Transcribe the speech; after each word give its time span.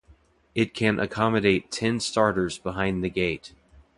It 0.55 0.73
can 0.73 0.99
accommodate 0.99 1.69
ten 1.69 1.99
starters 1.99 2.57
behind 2.57 3.03
the 3.03 3.09
gate. 3.11 3.53